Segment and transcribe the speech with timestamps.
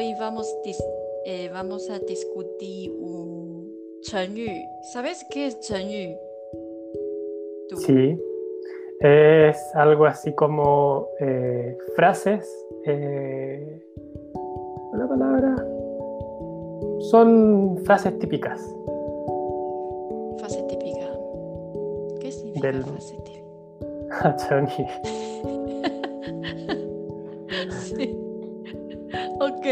[0.00, 0.56] hoy vamos,
[1.26, 3.70] eh, vamos a discutir un
[4.00, 4.46] chenyu.
[4.94, 6.16] ¿Sabes qué es chenyu?
[7.86, 8.18] Sí,
[9.00, 12.50] es algo así como eh, frases.
[12.86, 13.84] Eh,
[14.94, 15.54] la palabra.
[17.10, 18.58] Son frases típicas.
[20.38, 21.10] Frase típica.
[22.20, 23.44] ¿Qué significa Del- frase típica?
[27.70, 28.29] Sí.
[29.40, 29.64] Ok.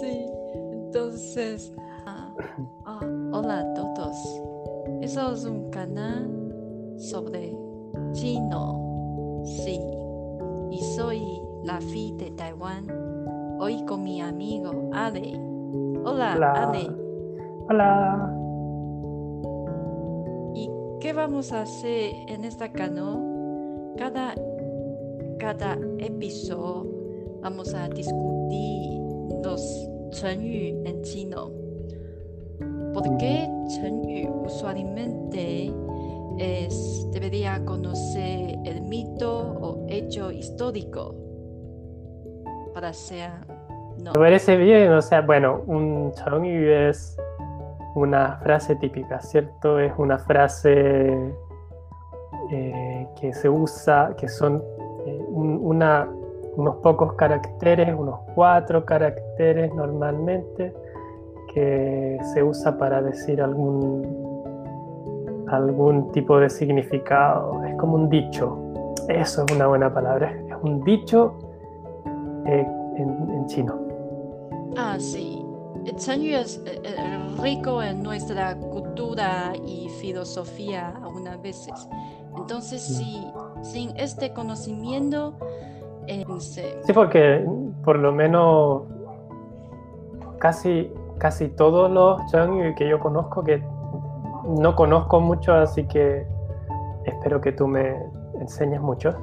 [0.00, 0.26] Sí.
[0.72, 1.72] Entonces.
[2.06, 2.34] ah,
[2.84, 3.00] ah,
[3.32, 4.16] hola a todos.
[5.00, 6.28] Eso es un canal
[6.98, 7.56] sobre
[8.12, 9.42] chino.
[9.44, 9.80] Sí.
[10.72, 11.22] Y soy
[11.62, 12.86] la Fi de Taiwán.
[13.60, 15.38] Hoy con mi amigo Ale.
[16.04, 16.52] Hola, Hola.
[16.52, 16.90] Ale.
[17.68, 18.34] Hola.
[20.56, 20.68] ¿Y
[21.00, 23.94] qué vamos a hacer en esta canal?
[23.96, 24.34] Cada,
[25.38, 26.93] cada episodio
[27.44, 28.98] vamos a discutir
[29.44, 29.60] los
[30.10, 31.50] chenyu en chino.
[32.94, 35.70] ¿Por qué chenyu usualmente
[36.38, 41.14] es, debería conocer el mito o hecho histórico
[42.72, 43.30] para ser?
[44.02, 47.16] Me parece bien, o sea, bueno, un Chongi es
[47.94, 49.78] una frase típica, ¿cierto?
[49.78, 51.12] Es una frase
[52.50, 54.62] eh, que se usa, que son
[55.06, 56.08] eh, un- una,
[56.56, 60.72] unos pocos caracteres, unos cuatro caracteres normalmente,
[61.52, 64.02] que se usa para decir algún,
[65.48, 67.62] algún tipo de significado.
[67.64, 68.58] Es como un dicho.
[69.08, 70.32] Eso es una buena palabra.
[70.48, 71.34] Es un dicho
[72.46, 72.66] eh,
[72.96, 73.78] en- en chino.
[74.76, 75.40] Ah, sí.
[75.84, 75.96] El
[76.34, 76.96] es eh, eh,
[77.42, 81.88] rico en nuestra cultura y filosofía algunas veces.
[82.36, 83.30] Entonces, si
[83.62, 85.34] sin este conocimiento,
[86.06, 87.44] eh, Sí, porque
[87.84, 88.82] por lo menos
[90.38, 93.62] casi, casi todos los Changyu que yo conozco, que
[94.46, 96.26] no conozco mucho, así que
[97.04, 97.96] espero que tú me
[98.40, 99.14] enseñes mucho,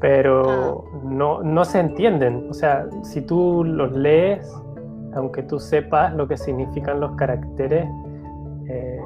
[0.00, 2.48] pero no, no se entienden.
[2.50, 4.50] O sea, si tú los lees,
[5.14, 7.86] aunque tú sepas lo que significan los caracteres,
[8.68, 9.00] eh,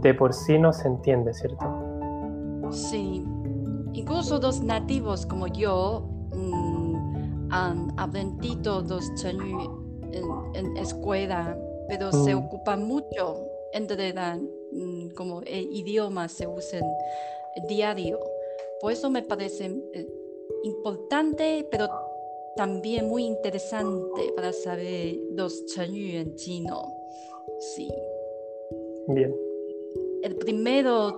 [0.00, 1.66] de por sí no se entiende, ¿cierto?
[2.70, 3.26] sí.
[3.94, 9.60] Incluso los nativos como yo mm, han aprendido los Chenyu
[10.12, 10.24] en,
[10.54, 11.56] en escuela,
[11.88, 12.38] pero se Mm.
[12.38, 13.36] ocupan mucho
[13.72, 14.36] entre la,
[14.72, 16.80] mm, como el idioma se usa
[17.68, 18.18] diario.
[18.80, 20.06] Por eso me parece eh,
[20.64, 21.88] importante, pero
[22.56, 26.82] también muy interesante para saber los Chenyu en chino.
[27.74, 27.88] Sí.
[29.08, 29.34] Bien.
[30.22, 31.16] El primero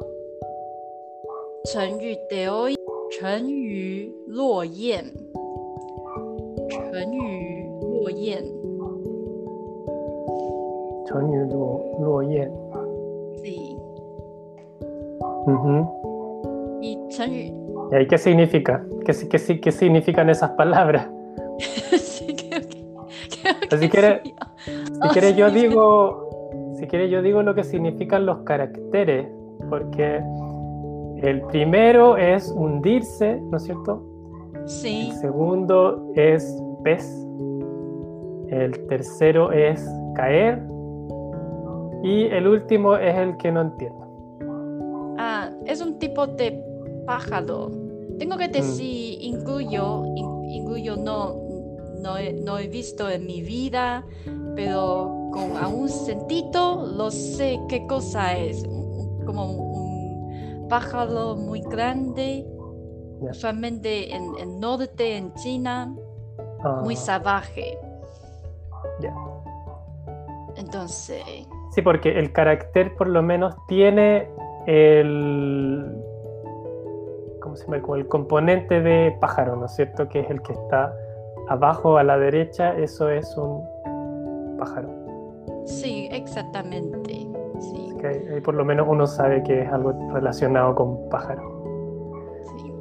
[1.72, 2.74] Chenyu de hoy,
[3.10, 5.10] Chenyu Luo Yan.
[6.68, 8.44] Chenyu Luo Yan.
[11.08, 12.50] Chonyu Luo, Luo Yan.
[13.42, 13.76] Sí.
[15.46, 16.78] Ujú.
[16.82, 17.88] Y Chenyu.
[17.92, 18.84] ¿Y ahí qué significa?
[19.04, 21.08] ¿Qué, qué, qué significan esas palabras?
[21.58, 22.84] sí, creo que.
[23.40, 24.34] creo que Si quiere- sí.
[24.66, 25.68] Si Ah, quieres yo sí, sí.
[25.68, 29.28] digo, si quieres yo digo lo que significan los caracteres,
[29.68, 30.20] porque
[31.22, 34.02] el primero es hundirse, ¿no es cierto?
[34.66, 37.06] Sí, El segundo es pez,
[38.48, 39.84] el tercero es
[40.14, 40.62] caer
[42.02, 44.06] y el último es el que no entiendo.
[45.18, 46.62] ah, es un tipo de
[47.06, 47.70] pájaro.
[48.18, 48.38] Tengo Mm.
[48.38, 51.34] que decir, incluyo, in- incluyo, no,
[52.02, 54.04] no, he, no he visto en mi vida,
[54.54, 58.62] pero con algún sentido lo sé qué cosa es.
[59.24, 59.65] Como un
[60.68, 62.46] pájaro muy grande,
[63.22, 63.30] Ya.
[63.30, 65.94] usualmente en el norte, en China,
[66.64, 67.78] Ah, muy salvaje.
[69.00, 69.14] ya.
[70.56, 71.22] Entonces,
[71.72, 74.28] Sí, porque el carácter por lo menos tiene
[74.66, 75.84] el,
[77.42, 77.82] ¿cómo se llama?
[77.82, 80.08] Como el componente de pájaro, ¿no es cierto?
[80.08, 80.92] Que es el que está
[81.48, 83.62] abajo a la derecha, eso es un
[84.58, 84.88] pájaro.
[85.66, 87.26] sí, exactamente.
[87.98, 91.42] Que ahí- ahí por lo menos uno sabe que es algo relacionado con pájaro.
[92.56, 92.72] Sí.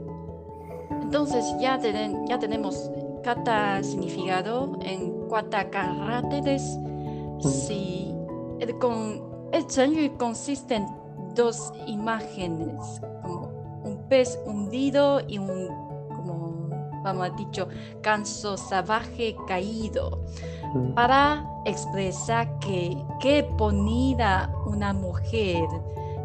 [1.02, 1.80] Entonces ya,
[2.28, 2.92] ya tenemos
[3.24, 6.78] cada significado en cuatro caracteres.
[7.40, 8.14] Sí.
[8.60, 9.22] El, con,
[9.52, 10.86] el Chenyu consiste en
[11.36, 13.50] dos imágenes, como
[13.84, 15.70] un pez hundido y un,
[17.06, 17.70] vamos a dicho,
[18.02, 20.24] ganso salvaje caído
[20.94, 25.66] para expresar que qué bonita una mujer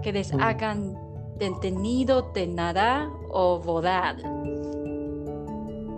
[0.02, 0.98] que les hagan
[1.38, 4.16] detenido de nadar o volar.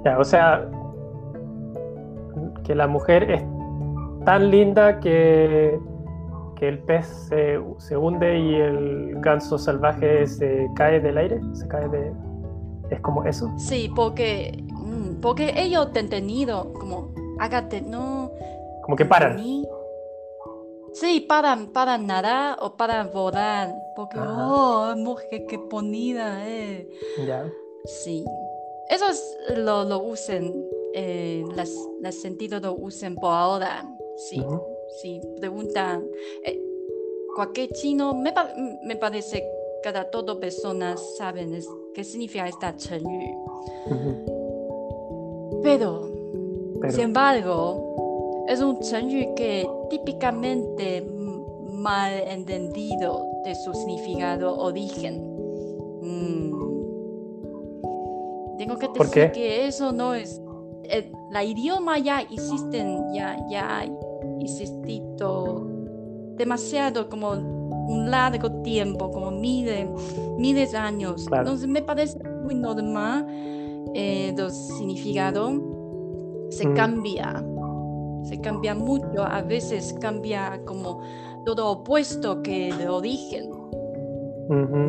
[0.05, 0.69] Ya, o sea,
[2.65, 3.43] que la mujer es
[4.25, 5.79] tan linda que,
[6.57, 11.67] que el pez se, se hunde y el ganso salvaje se cae del aire, se
[11.69, 12.13] cae de...
[12.91, 13.51] ¿Es como eso?
[13.57, 14.63] Sí, porque,
[15.23, 18.31] porque ellos han tenido como, hágate, no...
[18.83, 19.39] Como que paran.
[20.93, 23.73] Sí, paran, para nadar o para volar.
[23.97, 24.49] Porque, Ajá.
[24.51, 26.87] oh, mujer, qué bonita, eh.
[27.27, 27.51] Ya.
[27.85, 28.25] Sí.
[28.91, 30.53] Eso es, lo, lo usan,
[30.93, 31.71] eh, las,
[32.01, 33.89] las sentidos lo usan por ahora.
[34.29, 34.61] Sí, Ujú.
[35.01, 36.05] sí, preguntan.
[36.45, 36.61] eh,
[37.35, 38.53] cualquier chino, me, pa-
[38.83, 39.49] me parece que
[39.83, 43.35] cada todas personas saben es- qué significa esta 成语.
[43.87, 44.32] Ujú.
[45.63, 46.09] Pero,
[46.81, 51.07] Pero- sin embargo, es un 成语 que típicamente
[51.71, 55.15] mal entendido de su significado origen.
[56.03, 56.53] Mm.
[58.59, 60.41] Tengo que ¿Por decir que eso no es.
[60.85, 63.85] el- la idioma ya existen, ya, ya
[64.41, 65.67] existido
[66.37, 69.87] demasiado como un largo tiempo, como miles,
[70.39, 71.25] miles de años.
[71.27, 71.43] Claro.
[71.45, 73.27] Entonces me parece muy normal
[73.95, 75.53] eh, los significados
[76.51, 76.75] se Mm.
[76.75, 77.45] cambia,
[78.25, 81.01] se cambia mucho, a veces cambia como
[81.45, 83.51] todo opuesto que el origen.
[84.49, 84.87] Mm,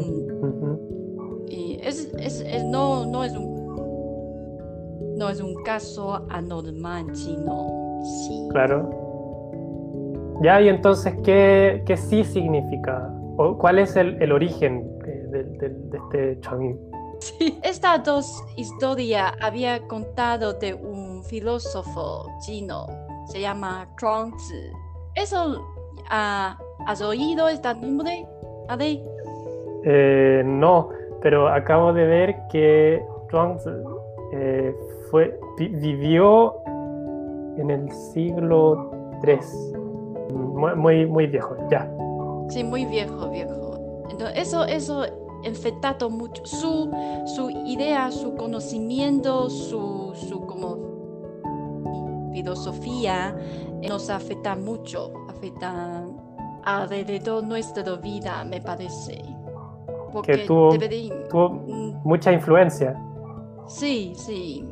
[1.50, 3.54] y es, es- es- no, no es un
[5.18, 8.02] no es un caso anormal chino.
[8.28, 8.48] Sí.
[8.52, 8.90] Claro.
[10.42, 13.14] Ya, y entonces, ¿qué, qué sí significa?
[13.38, 16.78] ¿O ¿Cuál es el, el origen eh, de, este changyu?
[17.24, 17.58] Sí.
[17.64, 22.86] Estas dos historias había contado de un filósofo chino,
[23.28, 24.72] se llama Zhuangzi.
[25.16, 25.62] ¿Eso
[26.10, 28.28] ah, has oído este nombre?
[28.68, 29.02] Ale?
[29.86, 30.90] Eh, no,
[31.22, 33.70] pero acabo de ver que Zhuangzi
[34.34, 34.76] eh,
[35.10, 36.56] fue, vi- vivió
[37.58, 38.92] en el siglo
[39.26, 39.40] III.
[40.34, 41.90] Muy, muy, muy viejo, ya.
[42.50, 43.78] Sí, muy viejo, viejo.
[44.10, 45.06] Entonces, eso, eso
[45.46, 46.46] infectado mucho.
[46.46, 46.90] Su,
[47.36, 50.78] su idea, su conocimiento, su, su como
[52.34, 53.36] filosofía
[53.82, 56.04] eh, nos afecta mucho, afecta
[56.64, 59.22] alrededor de nuestra vida, me parece.
[60.12, 62.96] Porque tuvo- debería- Tuvo Mm, mucha influencia.
[63.68, 64.64] Sí, sí,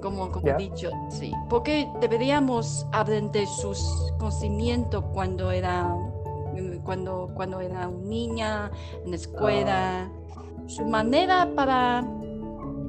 [0.00, 0.54] como, como Ya.
[0.54, 1.32] he dicho, sí.
[1.48, 5.94] Porque deberíamos aprender sus conocimientos cuando era,
[6.84, 8.70] cuando, cuando era una niña,
[9.04, 10.10] en la escuela.
[10.66, 12.04] Su manera para,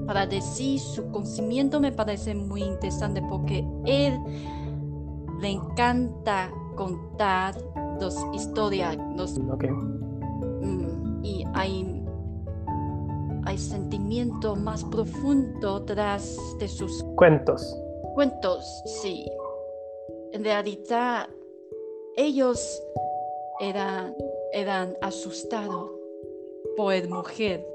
[0.06, 4.20] para decir su conocimiento me parece muy interesante porque él
[5.42, 7.56] le encanta contar
[8.00, 8.98] las historias,
[9.52, 9.64] ok.
[10.62, 12.04] Mm, y hay,
[13.46, 17.76] hay sentimiento más profundo tras de sus Cuentos.
[18.16, 18.64] cuentos,
[19.02, 19.26] sí.
[20.34, 21.28] En realidad,
[22.16, 22.82] ellos
[23.62, 24.16] eran,
[24.54, 25.92] eran asustados
[26.76, 27.66] por mujer.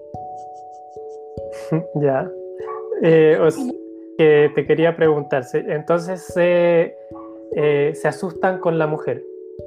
[1.95, 2.31] Ya.
[3.03, 6.97] Eh, te quería preguntar, entonces se,
[7.55, 9.23] eh, se asustan con la mujer.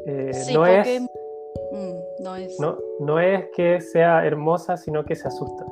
[0.07, 2.59] Eh, Sí, no, porque es, mm, no es.
[2.59, 5.65] no, no es que sea hermosa, sino que se asusta.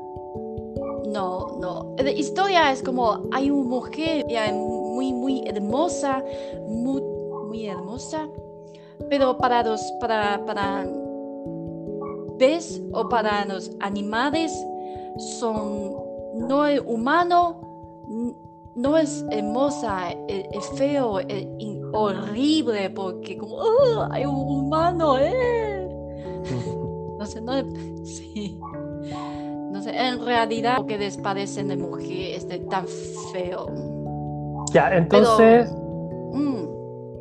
[1.08, 1.96] No, no.
[1.98, 6.24] La historia es como hay una mujer muy, muy hermosa,
[6.68, 8.30] muy, muy hermosa,
[9.10, 10.86] pero para los, para, para
[12.38, 14.54] ves o para los animales
[15.40, 15.96] son
[16.36, 17.60] no es humano,
[18.76, 21.48] no es hermosa, es, es feo, es
[21.94, 25.90] horrible porque como "Ah, hay un humano, eh.
[27.18, 27.54] No sé, no,
[28.06, 28.60] sí.
[29.72, 32.86] No sé, en realidad lo que les parece de mujer es de tan
[33.34, 33.66] feo.
[34.72, 35.74] Ya, entonces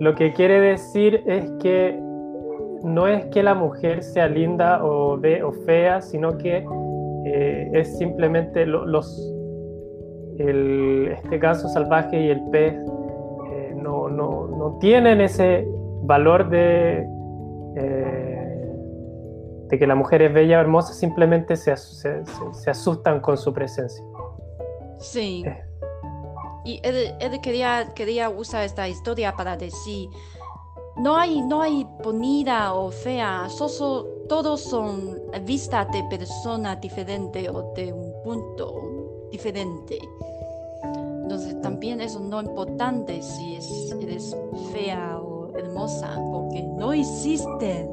[0.00, 1.98] lo que quiere decir es que
[2.82, 6.64] no es que la mujer sea linda o, ve, o fea, sino que
[7.24, 9.32] eh, es simplemente lo- los
[10.38, 15.66] el, este ganso salvaje y el pez eh, no, no- no tienen ese
[16.02, 17.06] valor de,
[17.76, 18.72] eh,
[19.68, 22.22] de que la mujer es bella o hermosa, simplemente se- se-
[22.52, 24.04] se asustan con su presencia.
[25.42, 25.50] sí.
[26.66, 30.10] Y él, él quería, quería usar esta historia para decir,
[30.96, 33.46] no hay, no hay bonita o fea,
[34.28, 39.96] todos son vistas de personas diferentes o de un punto diferente.
[41.22, 44.36] Entonces también eso no es importante si es, eres
[44.72, 47.88] fea o hermosa, porque no existe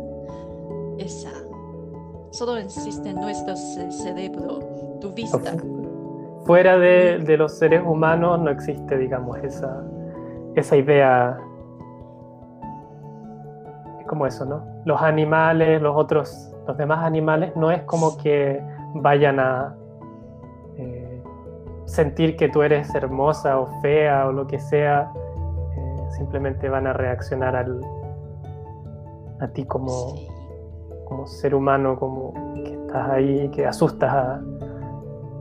[0.98, 1.32] esa.
[2.32, 5.56] Solo existe nuestro ce- cerebro, tu vista.
[6.46, 9.82] Fuera de, de los seres humanos no existe, digamos, esa,
[10.56, 11.38] esa idea
[14.00, 14.64] es como eso, ¿no?
[14.86, 18.62] Los animales, los otros, los demás animales, no es como que
[18.96, 19.76] vayan a
[20.78, 21.24] eh,
[21.86, 25.12] sentir que tú eres hermosa o fea o lo que sea,
[25.78, 27.80] eh, simplemente van a reaccionar al,
[29.40, 30.16] a ti como,
[31.06, 34.42] como ser humano, como que estás ahí, que asustas a,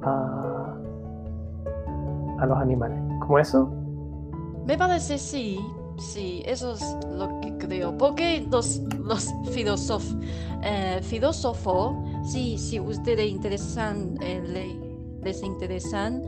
[0.02, 0.51] a,
[2.42, 2.98] a los animales.
[3.20, 3.70] ¿Como eso?
[4.66, 5.58] Me parece sí,
[5.98, 7.96] sí, eso es lo que creo.
[7.96, 10.16] Porque los, los filósofos,
[10.62, 11.94] eh, filósofos,
[12.24, 14.42] sí, si ustedes interesan, eh,
[15.22, 16.22] les interesan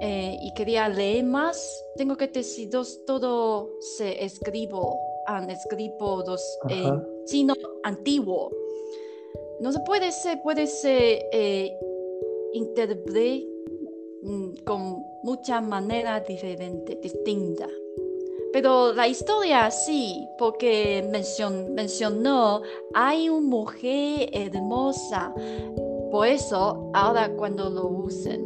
[0.00, 2.70] eh, y quería leer más, tengo que decir
[3.06, 7.54] todo se escribo, han escrito dos en chino
[7.84, 8.50] antiguo.
[9.60, 11.72] No se puede ser, puede ser eh,
[14.22, 17.70] mm, con muchas maneras diferentes, distintas.
[18.52, 21.04] Pero la historia sí, porque
[21.74, 22.60] mencionó,
[22.94, 25.34] hay una mujer hermosa.
[26.12, 28.44] Por eso, ahora cuando lo usan,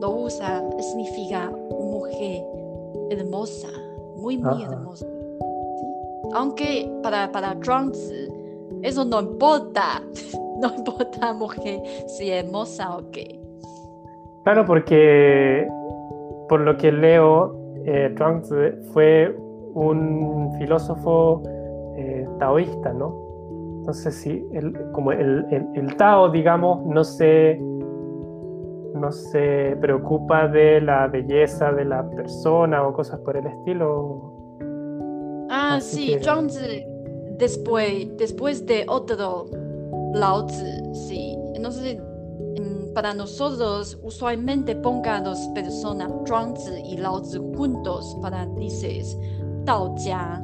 [0.00, 2.42] lo usan, significa mujer
[3.10, 3.68] hermosa,
[4.16, 5.06] muy, muy hermosa.
[6.32, 7.54] Aunque para, para
[8.82, 10.02] eso no importa,
[10.60, 13.38] no importa mujer si es hermosa o qué.
[14.42, 15.68] Claro, porque
[16.48, 18.14] por lo que leo, eh,
[18.92, 19.36] fue
[19.74, 21.42] un filósofo
[21.96, 23.24] eh, taoísta, ¿no?
[23.80, 27.58] Entonces, sí, el, como el, el, Tao, digamos, no se,
[28.94, 34.32] no se preocupa de la belleza de la persona o cosas por el estilo.
[35.50, 36.86] Ah, sí, que...
[37.38, 39.44] después, después de otro
[40.14, 41.36] Lao Tzu, sí.
[41.54, 42.00] Entonces,
[42.94, 47.20] para nosotros, usualmente pongan dos personas, Zhuangzi y Lao
[47.56, 49.18] juntos para dices
[49.64, 50.42] Dao Jia.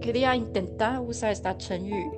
[0.00, 2.12] Quería intentar usar esta chenyu.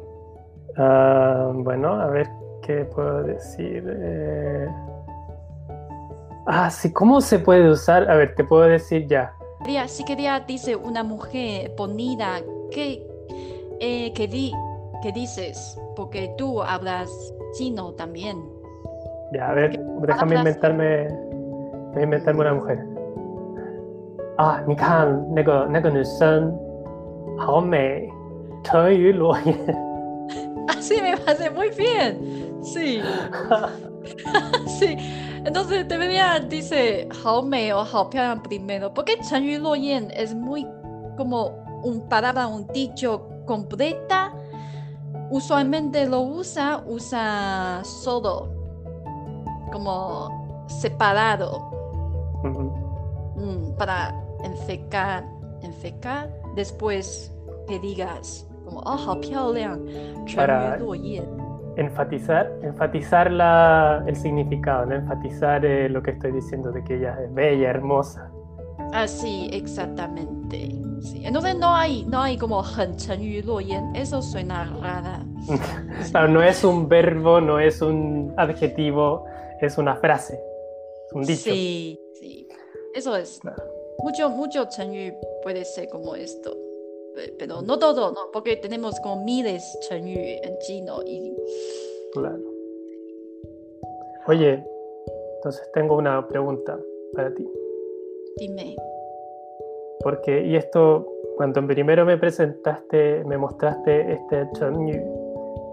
[0.77, 2.29] Uh, bueno, a ver
[2.63, 3.85] qué puedo decir.
[3.89, 4.69] Eh...
[6.47, 8.09] Ah, sí, ¿cómo se puede usar?
[8.11, 9.33] A ver, te puedo decir ya.
[9.89, 12.41] Si quería, dice una mujer bonita,
[12.71, 13.05] ¿qué,
[13.81, 14.53] eh, qué, di,
[15.03, 15.77] ¿qué dices?
[15.97, 17.11] Porque tú hablas
[17.53, 18.37] chino también.
[19.33, 21.09] Ya, a ver, déjame inventarme,
[22.01, 22.79] inventarme una mujer.
[24.39, 26.55] Ah, ni can, nego, nego nusen,
[27.63, 28.13] me,
[30.69, 32.59] Así me hace muy bien.
[32.63, 33.01] Sí.
[34.79, 34.97] sí.
[35.45, 37.09] Entonces debería dice
[37.45, 40.67] me o Haopian primero, porque Chen Yu Luoyen es muy
[41.17, 44.16] como un palabra, un dicho completa
[45.31, 48.49] usualmente lo usa, usa solo,
[49.73, 51.71] como separado,
[53.37, 54.15] mm, para
[54.45, 55.25] enfecar,
[55.63, 57.35] enfecar, después
[57.67, 59.21] que digas, como, oh,
[60.35, 60.79] para
[61.77, 67.33] enfatizar, enfatizar la, el significado, enfatizar eh, lo que estoy diciendo de que ella es
[67.35, 68.31] bella, hermosa.
[68.93, 70.86] Así, exactamente.
[71.11, 71.23] Sí.
[71.25, 72.63] Entonces no hay, no hay como
[73.95, 75.25] eso suena rara.
[76.11, 79.25] claro, no es un verbo, no es un adjetivo,
[79.61, 80.41] es una frase,
[81.13, 81.51] un dicho.
[81.51, 82.49] Sí, sí,
[82.95, 83.41] eso es.
[83.99, 84.69] Mucho, mucho
[85.43, 86.57] puede ser como esto
[87.39, 88.31] pero no todo, ¿no?
[88.33, 91.35] Porque tenemos como miles de en chino y...
[92.13, 92.43] Claro.
[94.27, 94.65] Oye,
[95.37, 96.79] entonces tengo una pregunta
[97.15, 97.49] para ti.
[98.37, 98.77] Dime.
[100.03, 105.01] Porque, y esto, cuando primero me presentaste, me mostraste este Chenyu,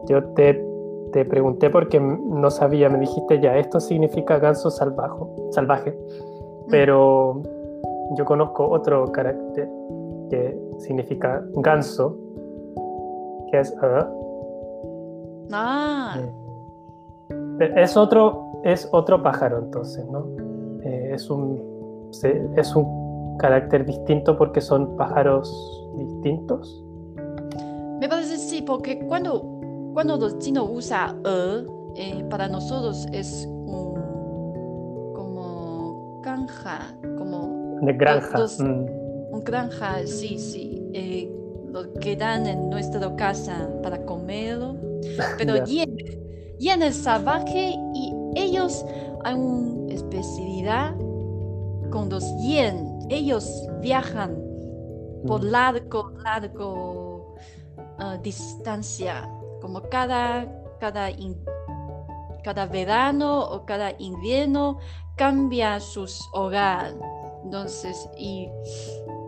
[0.07, 0.65] yo te,
[1.11, 6.69] te pregunté porque no sabía, me dijiste ya, esto significa ganso salvaje, salvaje mm.
[6.69, 7.41] pero
[8.17, 9.69] yo conozco otro carácter
[10.29, 12.17] que significa ganso,
[13.51, 13.75] que es
[15.51, 16.17] Ah.
[17.59, 20.25] Eh, es otro, es otro pájaro entonces, ¿no?
[20.83, 22.09] Eh, es, un,
[22.55, 23.02] es un
[23.37, 25.51] carácter distinto porque son pájaros
[25.97, 26.83] distintos.
[27.99, 29.41] Me parece sí, porque cuando,
[29.93, 31.21] cuando los chinos usan
[31.95, 33.93] eh, para nosotros es un,
[35.13, 37.79] como granja, como...
[37.81, 38.39] De granja.
[38.59, 41.27] Mm un granja, sí, sí, eh,
[41.71, 44.75] lo que dan en nuestra casa para comerlo,
[45.39, 45.85] pero yeah.
[46.59, 48.85] y, salvaje y ellos
[49.23, 50.95] hay una especialidad
[51.89, 54.35] con los yen, ellos viajan
[55.27, 57.35] por largo, largo
[57.99, 59.29] uh, distancia,
[59.61, 60.45] como cada,
[60.79, 61.09] cada,
[62.43, 64.79] cada verano o cada invierno
[65.15, 66.95] cambia sus hogares
[67.45, 68.49] Entonces, y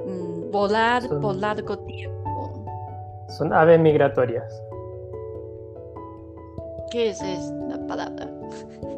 [0.06, 2.66] mm, volar Son- por largo tiempo.
[3.38, 4.62] Son aves migratorias.
[6.92, 8.30] ¿Qué es esta palabra?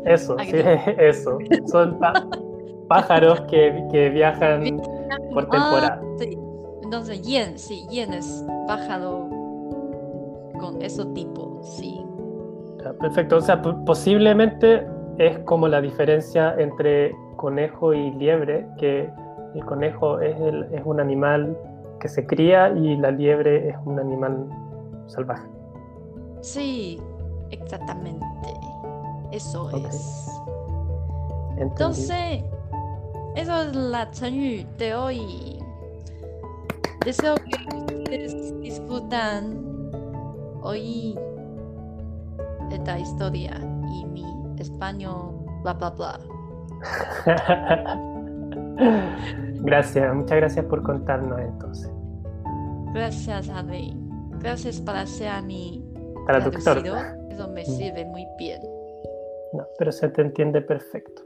[0.06, 0.51] Eso, Ah, sí,
[0.98, 1.39] eso.
[1.67, 2.00] Son
[2.88, 4.82] pájaros que, que viajan
[5.34, 6.00] por temporada.
[6.01, 6.38] Ah, sí.
[6.84, 9.29] Entonces, yen, sí, yen es pájaro
[10.60, 12.01] con ese tipo, sí.
[13.00, 19.10] Perfecto, o sea, po- posiblemente es como la diferencia entre conejo y liebre, que
[19.56, 21.58] el conejo es, el- es un animal
[22.00, 24.48] que se cría y la liebre es un animal
[25.08, 25.48] salvaje.
[26.41, 27.01] Sí,
[27.51, 28.25] exactamente.
[29.32, 30.29] Eso es.
[31.58, 31.63] Entendido.
[31.63, 32.44] Entonces,
[33.38, 35.60] eso es la 成语 de hoy.
[37.06, 39.91] Deseo que ustedes disfrutan
[40.63, 41.17] hoy
[42.72, 43.56] esta historia
[43.94, 44.25] y mi
[44.58, 46.20] español, bla, bla, bla.
[49.62, 51.91] gracias, muchas gracias por contarnos entonces.
[52.94, 53.96] Gracias, Adri.
[54.39, 55.86] Gracias para ser mi
[56.25, 56.79] Traductor.
[57.29, 58.62] Eso me sirve muy bien.
[59.53, 61.22] No, pero se te entiende perfecto.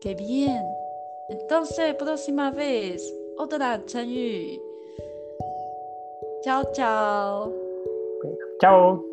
[0.00, 0.62] Qué bien.
[1.30, 3.02] Entonces, próxima vez,
[3.38, 4.60] otra 成语.
[6.42, 7.52] Chao, chao.
[8.60, 9.09] Chao.